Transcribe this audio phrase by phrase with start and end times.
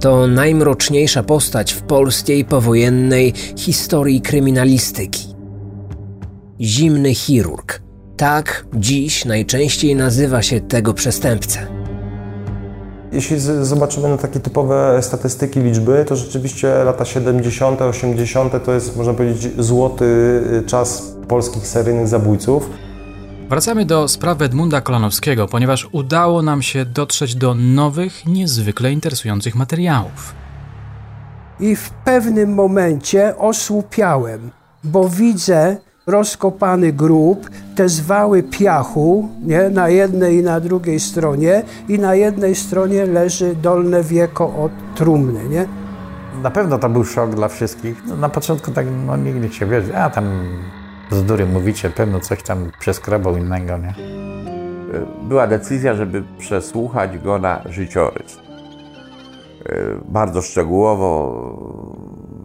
[0.00, 5.34] To najmroczniejsza postać w polskiej powojennej historii kryminalistyki.
[6.60, 7.82] Zimny chirurg.
[8.16, 11.66] Tak dziś najczęściej nazywa się tego przestępcę.
[13.12, 18.64] Jeśli zobaczymy na takie typowe statystyki, liczby, to rzeczywiście lata 70., 80.
[18.64, 22.70] to jest, można powiedzieć, złoty y, czas polskich seryjnych zabójców.
[23.50, 30.34] Wracamy do sprawy Edmunda Kolanowskiego, ponieważ udało nam się dotrzeć do nowych, niezwykle interesujących materiałów.
[31.60, 34.50] I w pewnym momencie osłupiałem,
[34.84, 41.98] bo widzę rozkopany grób, te zwały piachu nie, na jednej i na drugiej stronie i
[41.98, 45.48] na jednej stronie leży dolne wieko od trumny.
[45.48, 45.66] Nie?
[46.42, 48.02] Na pewno to był szok dla wszystkich.
[48.06, 50.24] No, na początku tak no, nikt się wierzy, a tam
[51.10, 53.94] bzdury mówicie, pewno coś tam przeskrobał innego, nie?
[55.22, 58.38] Była decyzja, żeby przesłuchać go na życiorys.
[59.66, 59.74] E,
[60.08, 61.40] bardzo szczegółowo,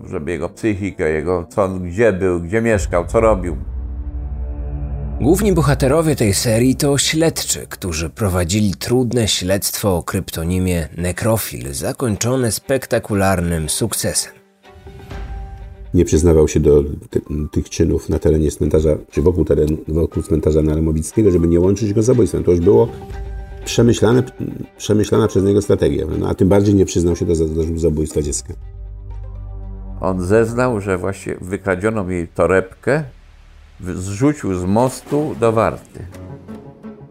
[0.09, 3.57] żeby jego psychikę, jego co on gdzie był, gdzie mieszkał, co robił.
[5.21, 13.69] Główni bohaterowie tej serii to śledczy, którzy prowadzili trudne śledztwo o kryptonimie Nekrofil, zakończone spektakularnym
[13.69, 14.34] sukcesem
[15.95, 20.61] nie przyznawał się do ty, tych czynów na terenie cmentarza, czy wokół, terenu, wokół cmentarza
[20.61, 22.43] Narmowickiego, żeby nie łączyć go z zabójstwem.
[22.43, 22.87] To już było
[23.65, 24.23] przemyślane,
[24.77, 28.53] przemyślana przez niego strategia, no, a tym bardziej nie przyznał się do, do zabójstwa dziecka.
[30.01, 33.03] On zeznał, że właśnie wykradziono jej torebkę,
[33.81, 36.05] zrzucił z mostu do warty.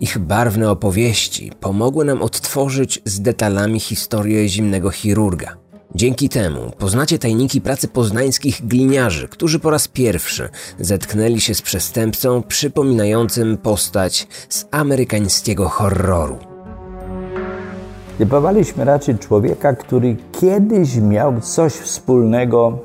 [0.01, 5.64] Ich barwne opowieści pomogły nam odtworzyć z detalami historię zimnego chirurga.
[5.97, 10.49] Dzięki temu poznacie tajniki pracy poznańskich gliniarzy, którzy po raz pierwszy
[10.81, 16.39] zetknęli się z przestępcą przypominającym postać z amerykańskiego horroru.
[18.19, 22.79] Typowaliśmy raczej człowieka, który kiedyś miał coś wspólnego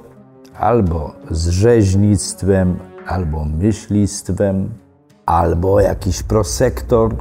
[0.59, 4.69] albo z rzeźnictwem, albo myślistwem,
[5.25, 7.15] albo jakiś prosektor,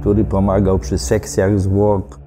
[0.00, 2.23] który pomagał przy sekcjach zwłok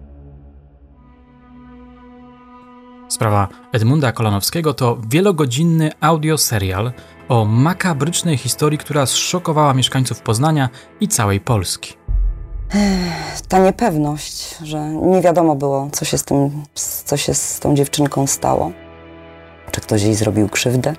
[3.18, 6.92] Sprawa Edmunda Kolanowskiego to wielogodzinny audioserial
[7.30, 10.70] o makabrycznej historii, która zszokowała mieszkańców Poznania
[11.00, 11.94] i całej Polski.
[13.48, 16.64] Ta niepewność, że nie wiadomo było, co się z, tym,
[17.06, 18.72] co się z tą dziewczynką stało.
[19.72, 20.94] Czy ktoś jej zrobił krzywdę,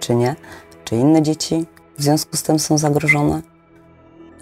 [0.00, 0.36] czy nie?
[0.84, 1.66] Czy inne dzieci
[1.98, 3.51] w związku z tym są zagrożone?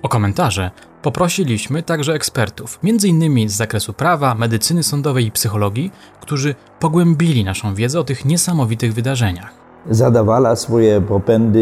[0.03, 0.71] O komentarze
[1.03, 3.49] Poprosiliśmy także ekspertów, m.in.
[3.49, 9.51] z zakresu prawa, medycyny sądowej i psychologii, którzy pogłębili naszą wiedzę o tych niesamowitych wydarzeniach.
[9.91, 11.59] Zadawala swoje popędy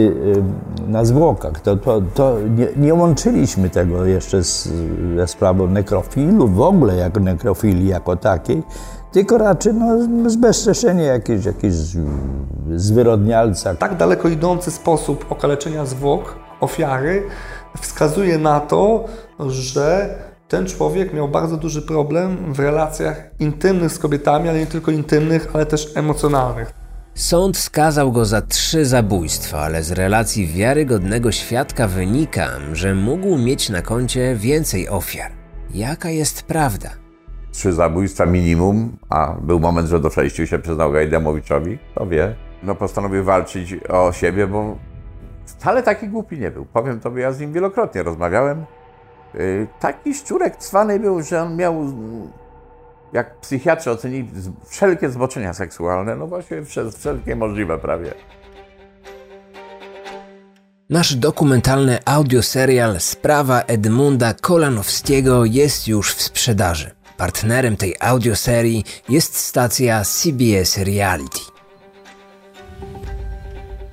[0.87, 1.61] y, na zwłokach.
[1.61, 4.69] To, to, to nie, nie, łączyliśmy tego jeszcze z,
[5.17, 8.63] ze sprawą nekrofilu, w ogóle jako nekrofilii jako takiej,
[9.13, 11.77] tylko raczej no, zbezczeszenie jakiegoś, jakiegoś
[12.77, 13.75] zwyrodnialca.
[13.75, 17.23] Tak daleko idący sposób okaleczenia zwłok ofiary
[17.81, 19.05] wskazuje na to,
[19.49, 20.15] że
[20.49, 25.49] ten człowiek miał bardzo duży problem w relacjach intymnych z kobietami, ale nie tylko intymnych,
[25.55, 26.73] ale też emocjonalnych.
[27.15, 33.69] Sąd skazał go za trzy zabójstwa, ale z relacji wiarygodnego świadka wynika, że mógł mieć
[33.69, 35.33] na koncie więcej ofiar.
[35.75, 36.91] Jaka jest prawda?
[37.53, 42.35] Trzy zabójstwa minimum, a był moment, że do przejściu się przyznał Gajdamowiczowi, to wie.
[42.63, 44.79] No postanowił walczyć o siebie, bo
[45.49, 46.65] wcale taki głupi nie był.
[46.65, 48.65] Powiem tobie, ja z nim wielokrotnie rozmawiałem.
[49.35, 51.75] Y, taki szczurek cwany był, że on miał,
[53.13, 54.31] jak psychiatrzy ocenili,
[54.67, 56.63] wszelkie zboczenia seksualne, no właśnie
[56.99, 58.15] wszelkie możliwe prawie.
[60.91, 66.91] Nasz dokumentalny audioserial Sprawa Edmunda Kolanowskiego jest już w sprzedaży.
[67.17, 71.58] Partnerem tej audioserii jest stacja CBS Reality.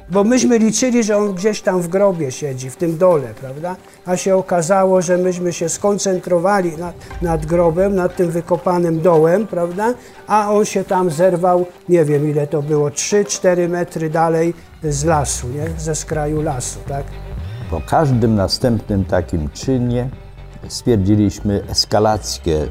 [0.10, 3.76] Bo myśmy liczyli, że on gdzieś tam w grobie siedzi, w tym dole, prawda?
[4.06, 9.94] A się okazało, że myśmy się skoncentrowali nad, nad grobem, nad tym wykopanym dołem, prawda?
[10.28, 14.54] A on się tam zerwał, nie wiem ile to było, 3-4 metry dalej
[14.84, 15.80] z lasu, nie?
[15.80, 17.04] Ze skraju lasu, tak?
[17.70, 20.10] Po każdym następnym takim czynie
[20.68, 22.68] stwierdziliśmy eskalację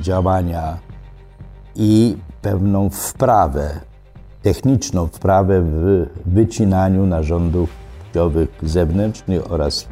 [0.00, 0.78] działania
[1.74, 3.80] i pewną wprawę
[4.48, 7.70] techniczną wprawę w wycinaniu narządów
[8.04, 9.88] płciowych zewnętrznych oraz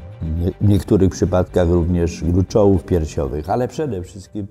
[0.61, 4.47] w niektórych przypadkach również gruczołów piersiowych, ale przede wszystkim